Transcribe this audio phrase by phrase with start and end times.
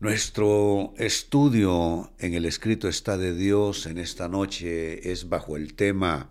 [0.00, 6.30] Nuestro estudio en el escrito está de Dios en esta noche es bajo el tema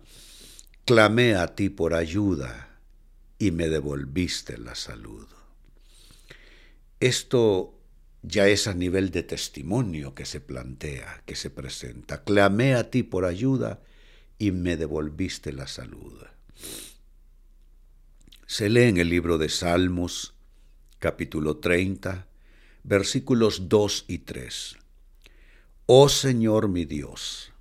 [0.84, 2.78] Clamé a ti por ayuda
[3.38, 5.28] y me devolviste la salud.
[6.98, 7.78] Esto
[8.22, 12.24] ya es a nivel de testimonio que se plantea, que se presenta.
[12.24, 13.80] Clamé a ti por ayuda
[14.38, 16.24] y me devolviste la salud.
[18.50, 20.32] Se lee en el libro de Salmos,
[21.00, 22.26] capítulo 30,
[22.82, 24.78] versículos 2 y 3.
[25.84, 27.52] Oh Señor mi Dios,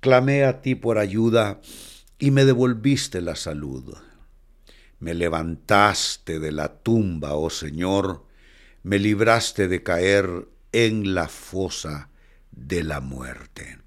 [0.00, 1.62] clamé a ti por ayuda
[2.18, 3.94] y me devolviste la salud.
[5.00, 8.26] Me levantaste de la tumba, oh Señor,
[8.82, 12.10] me libraste de caer en la fosa
[12.50, 13.78] de la muerte.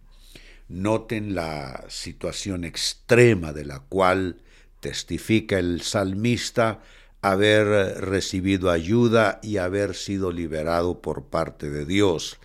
[0.68, 4.42] Noten la situación extrema de la cual
[4.82, 6.82] testifica el salmista
[7.22, 7.68] haber
[8.02, 12.40] recibido ayuda y haber sido liberado por parte de Dios.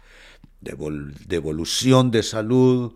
[0.60, 2.94] Devolución de salud,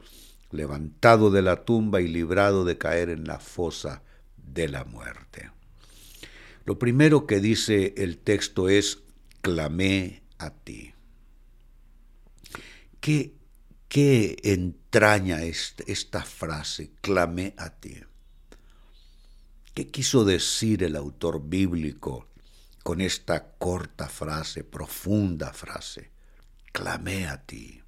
[0.51, 4.03] levantado de la tumba y librado de caer en la fosa
[4.37, 5.51] de la muerte.
[6.67, 8.99] Lo primero que dice el texto es,
[9.41, 10.93] clamé a ti.
[13.01, 13.33] ¿Qué,
[13.89, 18.03] qué entraña esta frase, clamé a ti?
[19.75, 22.27] ¿Qué quiso decir el autor bíblico
[22.83, 26.11] con esta corta frase, profunda frase?
[26.73, 27.81] Clamé a ti.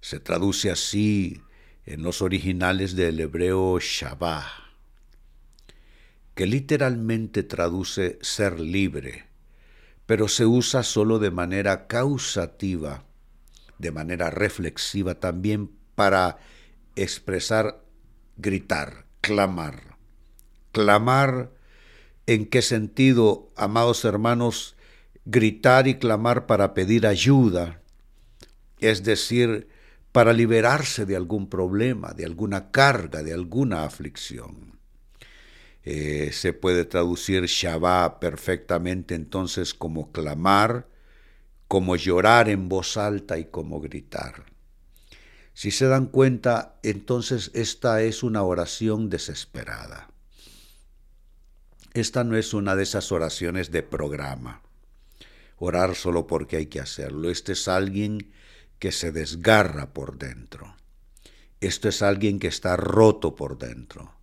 [0.00, 1.42] Se traduce así
[1.86, 4.46] en los originales del hebreo Shabbat,
[6.36, 9.26] que literalmente traduce ser libre,
[10.06, 13.04] pero se usa solo de manera causativa,
[13.78, 16.38] de manera reflexiva también para
[16.94, 17.82] expresar,
[18.36, 19.89] gritar, clamar.
[20.72, 21.50] Clamar,
[22.26, 24.76] ¿en qué sentido, amados hermanos?
[25.24, 27.82] Gritar y clamar para pedir ayuda,
[28.78, 29.68] es decir,
[30.12, 34.78] para liberarse de algún problema, de alguna carga, de alguna aflicción.
[35.82, 40.86] Eh, se puede traducir Shabbat perfectamente entonces como clamar,
[41.68, 44.44] como llorar en voz alta y como gritar.
[45.54, 50.10] Si se dan cuenta, entonces esta es una oración desesperada.
[51.92, 54.62] Esta no es una de esas oraciones de programa.
[55.58, 57.30] Orar solo porque hay que hacerlo.
[57.30, 58.32] Este es alguien
[58.78, 60.76] que se desgarra por dentro.
[61.60, 64.20] Esto es alguien que está roto por dentro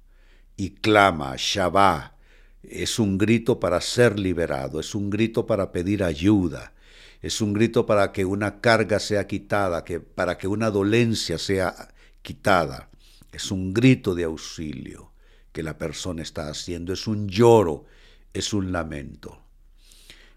[0.57, 2.13] y clama, Shabbat.
[2.63, 6.73] Es un grito para ser liberado, es un grito para pedir ayuda,
[7.21, 11.87] es un grito para que una carga sea quitada, que, para que una dolencia sea
[12.23, 12.89] quitada.
[13.31, 15.11] Es un grito de auxilio
[15.57, 17.85] que la persona está haciendo, es un lloro,
[18.31, 19.41] es un lamento.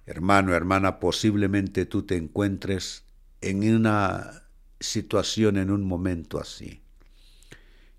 [0.07, 3.05] Hermano, hermana, posiblemente tú te encuentres
[3.43, 4.45] en una
[4.81, 6.81] situación, en un momento así.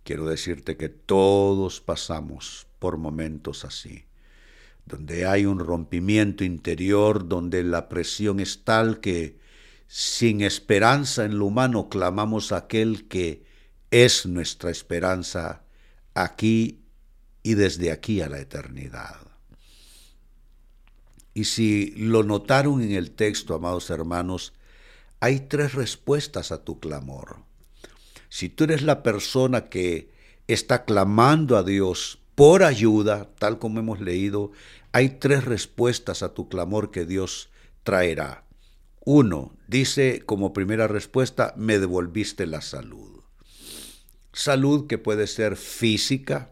[0.04, 4.06] Quiero decirte que todos pasamos por momentos así,
[4.88, 9.38] donde hay un rompimiento interior, donde la presión es tal que
[9.86, 13.46] sin esperanza en lo humano clamamos a aquel que
[13.92, 15.62] es nuestra esperanza
[16.16, 16.82] aquí
[17.44, 19.18] y desde aquí a la eternidad.
[21.34, 24.54] Y si lo notaron en el texto, amados hermanos,
[25.20, 27.38] hay tres respuestas a tu clamor.
[28.30, 30.12] Si tú eres la persona que
[30.48, 34.52] está clamando a Dios por ayuda, tal como hemos leído,
[34.92, 37.50] hay tres respuestas a tu clamor que Dios
[37.84, 38.46] traerá.
[39.04, 43.22] Uno, dice como primera respuesta, me devolviste la salud.
[44.34, 46.51] Salud que puede ser física,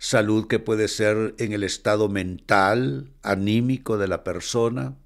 [0.00, 4.96] salud que puede ser en el estado mental, anímico de la persona,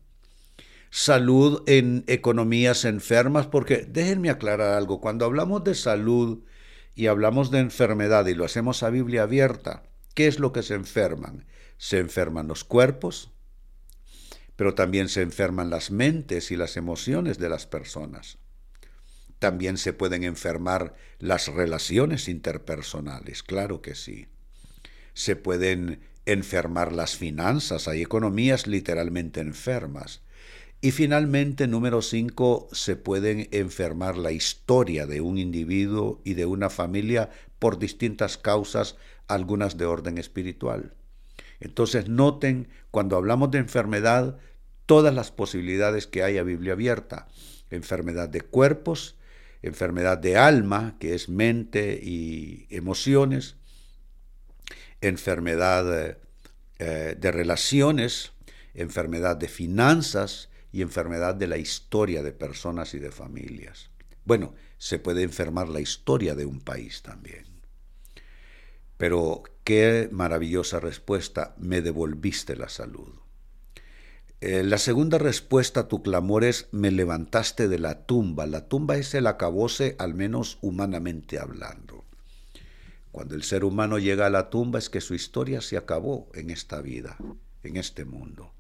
[0.90, 6.44] salud en economías enfermas, porque déjenme aclarar algo, cuando hablamos de salud
[6.94, 9.82] y hablamos de enfermedad y lo hacemos a Biblia abierta,
[10.14, 11.44] ¿qué es lo que se enferman?
[11.76, 13.32] Se enferman los cuerpos,
[14.54, 18.38] pero también se enferman las mentes y las emociones de las personas.
[19.40, 24.28] También se pueden enfermar las relaciones interpersonales, claro que sí
[25.14, 30.22] se pueden enfermar las finanzas, hay economías literalmente enfermas.
[30.80, 36.68] Y finalmente, número cinco, se pueden enfermar la historia de un individuo y de una
[36.68, 38.96] familia por distintas causas,
[39.26, 40.92] algunas de orden espiritual.
[41.60, 44.36] Entonces noten, cuando hablamos de enfermedad,
[44.84, 47.28] todas las posibilidades que hay a Biblia abierta.
[47.70, 49.16] Enfermedad de cuerpos,
[49.62, 53.56] enfermedad de alma, que es mente y emociones,
[55.08, 56.18] enfermedad
[56.78, 58.32] eh, de relaciones,
[58.74, 63.90] enfermedad de finanzas y enfermedad de la historia de personas y de familias.
[64.24, 67.44] Bueno, se puede enfermar la historia de un país también.
[68.96, 73.12] Pero qué maravillosa respuesta, me devolviste la salud.
[74.40, 78.46] Eh, la segunda respuesta a tu clamor es, me levantaste de la tumba.
[78.46, 82.03] La tumba es el acabose, al menos humanamente hablando.
[83.14, 86.50] Cuando el ser humano llega a la tumba es que su historia se acabó en
[86.50, 87.16] esta vida,
[87.62, 88.52] en este mundo.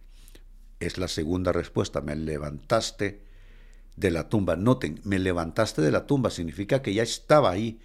[0.78, 3.24] Es la segunda respuesta, me levantaste
[3.96, 4.54] de la tumba.
[4.54, 7.80] Noten, me levantaste de la tumba significa que ya estaba ahí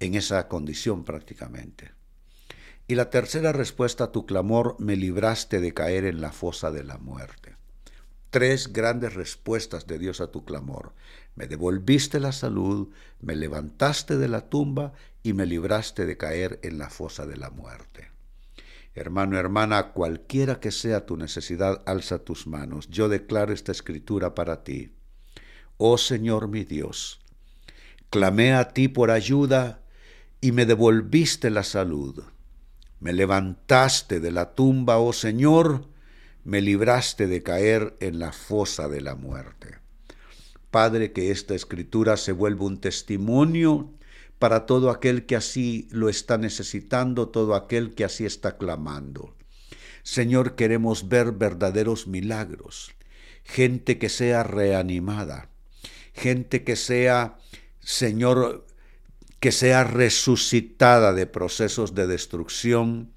[0.00, 1.92] en esa condición prácticamente.
[2.86, 6.98] Y la tercera respuesta tu clamor, me libraste de caer en la fosa de la
[6.98, 7.56] muerte.
[8.28, 10.92] Tres grandes respuestas de Dios a tu clamor.
[11.34, 12.88] Me devolviste la salud,
[13.20, 14.92] me levantaste de la tumba
[15.22, 18.10] y me libraste de caer en la fosa de la muerte.
[18.94, 22.88] Hermano, hermana, cualquiera que sea tu necesidad, alza tus manos.
[22.88, 24.92] Yo declaro esta escritura para ti.
[25.78, 27.20] Oh Señor mi Dios,
[28.10, 29.82] clamé a ti por ayuda
[30.40, 32.22] y me devolviste la salud.
[33.00, 35.88] Me levantaste de la tumba, oh Señor,
[36.44, 39.81] me libraste de caer en la fosa de la muerte.
[40.72, 43.92] Padre, que esta escritura se vuelva un testimonio
[44.40, 49.36] para todo aquel que así lo está necesitando, todo aquel que así está clamando.
[50.02, 52.90] Señor, queremos ver verdaderos milagros,
[53.44, 55.48] gente que sea reanimada,
[56.12, 57.38] gente que sea,
[57.78, 58.66] Señor,
[59.38, 63.12] que sea resucitada de procesos de destrucción,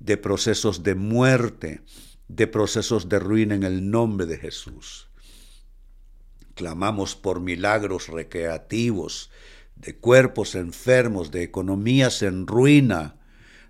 [0.00, 1.80] de procesos de muerte,
[2.28, 5.08] de procesos de ruina en el nombre de Jesús.
[6.56, 9.30] Clamamos por milagros recreativos,
[9.76, 13.16] de cuerpos enfermos, de economías en ruina,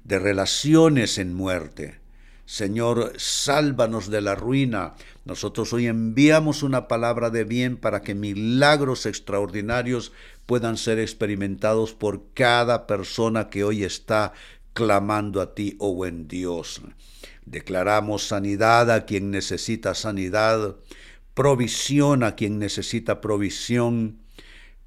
[0.05, 1.99] de relaciones en muerte.
[2.45, 4.95] Señor, sálvanos de la ruina.
[5.25, 10.13] Nosotros hoy enviamos una palabra de bien para que milagros extraordinarios
[10.47, 14.33] puedan ser experimentados por cada persona que hoy está
[14.75, 16.83] clamando a ti, oh buen Dios.
[17.47, 20.77] Declaramos sanidad a quien necesita sanidad,
[21.37, 24.21] provisión a quien necesita provisión,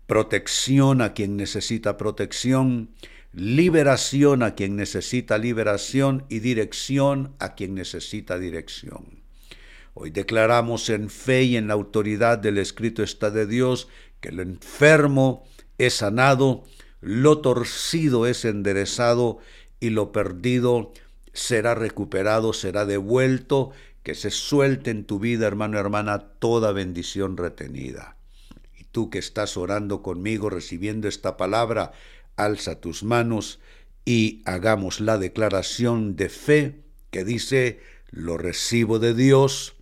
[0.07, 2.90] protección a quien necesita protección,
[3.34, 9.22] liberación a quien necesita liberación y dirección a quien necesita dirección.
[9.94, 13.88] Hoy declaramos en fe y en la autoridad del Escrito está de Dios
[14.19, 15.46] que el enfermo
[15.78, 16.63] es sanado,
[17.00, 19.38] lo torcido es enderezado
[19.80, 20.94] y lo perdido
[21.31, 23.72] será recuperado, será devuelto,
[24.04, 28.16] que se suelte en tu vida, hermano hermana, toda bendición retenida.
[28.78, 31.92] Y tú que estás orando conmigo, recibiendo esta palabra,
[32.36, 33.60] alza tus manos
[34.06, 36.81] y hagamos la declaración de fe
[37.12, 37.80] que dice,
[38.12, 39.75] lo recibo de Dios,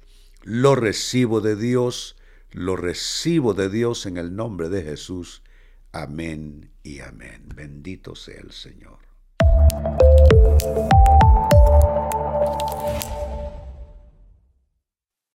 [0.44, 2.16] lo recibo de Dios,
[2.52, 5.44] lo recibo de Dios en el nombre de Jesús.
[5.92, 7.44] Amén y amén.
[7.56, 9.00] Bendito sea el Señor.